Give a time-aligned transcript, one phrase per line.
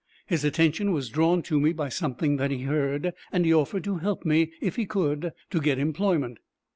[0.25, 3.97] His attention was drawn to me by something that he heard, and he offered to
[3.97, 6.39] help me, if he could, to get employment."